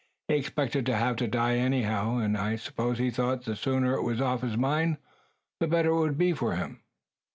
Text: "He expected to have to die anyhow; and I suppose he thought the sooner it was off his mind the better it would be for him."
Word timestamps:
"He 0.29 0.33
expected 0.33 0.87
to 0.87 0.95
have 0.95 1.17
to 1.17 1.27
die 1.27 1.57
anyhow; 1.57 2.17
and 2.17 2.35
I 2.35 2.55
suppose 2.55 2.97
he 2.97 3.11
thought 3.11 3.43
the 3.45 3.55
sooner 3.55 3.93
it 3.93 4.01
was 4.01 4.19
off 4.19 4.41
his 4.41 4.57
mind 4.57 4.97
the 5.59 5.67
better 5.67 5.89
it 5.89 5.99
would 5.99 6.17
be 6.17 6.33
for 6.33 6.55
him." 6.55 6.81